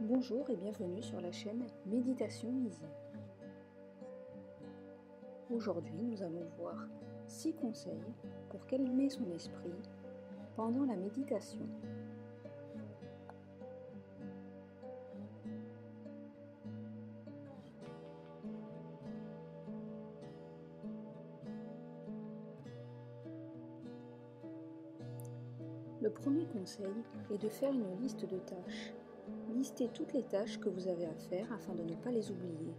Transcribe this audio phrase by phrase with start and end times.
[0.00, 2.84] Bonjour et bienvenue sur la chaîne Méditation Easy.
[5.50, 6.86] Aujourd'hui, nous allons voir
[7.26, 8.14] 6 conseils
[8.48, 9.72] pour calmer son esprit
[10.54, 11.66] pendant la méditation.
[26.00, 26.86] Le premier conseil
[27.32, 28.94] est de faire une liste de tâches
[29.58, 32.72] Listez toutes les tâches que vous avez à faire afin de ne pas les oublier.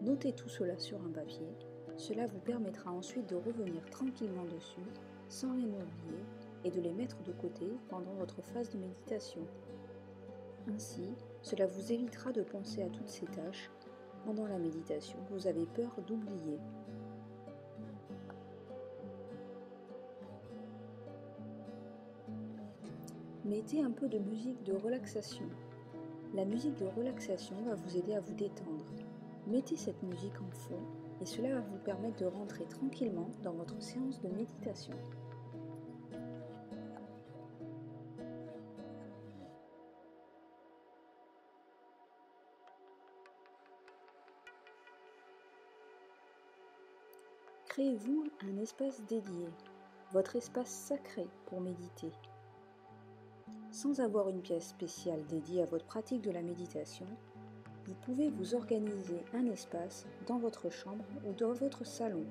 [0.00, 1.46] Notez tout cela sur un papier.
[1.98, 4.88] Cela vous permettra ensuite de revenir tranquillement dessus,
[5.28, 6.24] sans rien oublier,
[6.64, 9.42] et de les mettre de côté pendant votre phase de méditation.
[10.74, 11.10] Ainsi,
[11.42, 13.70] cela vous évitera de penser à toutes ces tâches
[14.24, 16.58] pendant la méditation que vous avez peur d'oublier.
[23.44, 25.44] Mettez un peu de musique de relaxation
[26.34, 28.84] la musique de relaxation va vous aider à vous détendre.
[29.46, 30.80] Mettez cette musique en fond
[31.20, 34.94] et cela va vous permettre de rentrer tranquillement dans votre séance de méditation.
[47.68, 49.46] Créez-vous un espace dédié,
[50.12, 52.12] votre espace sacré pour méditer.
[53.74, 57.08] Sans avoir une pièce spéciale dédiée à votre pratique de la méditation,
[57.86, 62.24] vous pouvez vous organiser un espace dans votre chambre ou dans votre salon.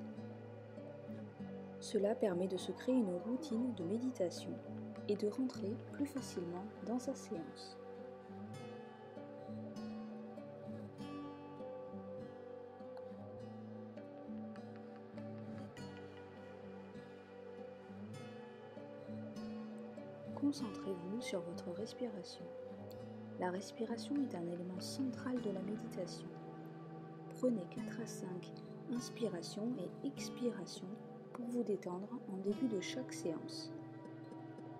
[1.80, 4.52] Cela permet de se créer une routine de méditation
[5.06, 7.76] et de rentrer plus facilement dans sa séance.
[20.44, 22.44] Concentrez-vous sur votre respiration.
[23.40, 26.28] La respiration est un élément central de la méditation.
[27.30, 28.28] Prenez 4 à 5
[28.92, 30.94] inspirations et expirations
[31.32, 33.72] pour vous détendre en début de chaque séance.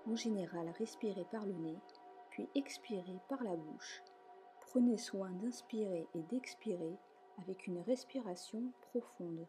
[0.05, 1.79] En général, respirez par le nez,
[2.29, 4.03] puis expirez par la bouche.
[4.61, 6.95] Prenez soin d'inspirer et d'expirer
[7.41, 9.47] avec une respiration profonde.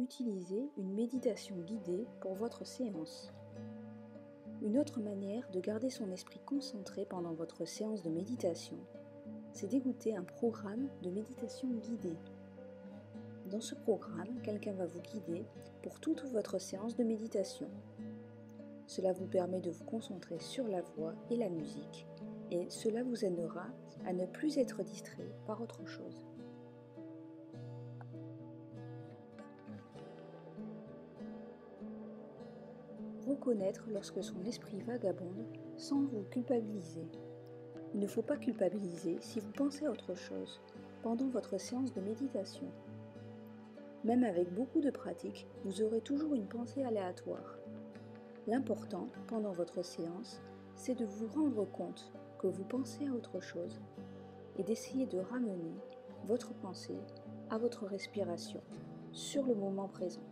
[0.00, 3.30] Utilisez une méditation guidée pour votre séance.
[4.62, 8.76] Une autre manière de garder son esprit concentré pendant votre séance de méditation,
[9.52, 12.16] c'est d'écouter un programme de méditation guidée.
[13.50, 15.44] Dans ce programme, quelqu'un va vous guider
[15.82, 17.68] pour toute votre séance de méditation.
[18.86, 22.06] Cela vous permet de vous concentrer sur la voix et la musique,
[22.50, 23.66] et cela vous aidera
[24.06, 26.29] à ne plus être distrait par autre chose.
[33.30, 35.46] Reconnaître lorsque son esprit vagabonde
[35.76, 37.06] sans vous culpabiliser.
[37.94, 40.60] Il ne faut pas culpabiliser si vous pensez à autre chose
[41.02, 42.66] pendant votre séance de méditation.
[44.04, 47.58] Même avec beaucoup de pratique, vous aurez toujours une pensée aléatoire.
[48.46, 50.40] L'important pendant votre séance,
[50.74, 53.80] c'est de vous rendre compte que vous pensez à autre chose
[54.58, 55.74] et d'essayer de ramener
[56.26, 56.98] votre pensée
[57.50, 58.60] à votre respiration
[59.12, 60.22] sur le moment présent.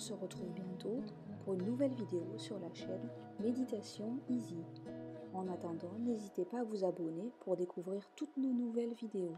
[0.00, 1.02] Se retrouve bientôt
[1.44, 4.56] pour une nouvelle vidéo sur la chaîne Méditation Easy.
[5.34, 9.36] En attendant, n'hésitez pas à vous abonner pour découvrir toutes nos nouvelles vidéos.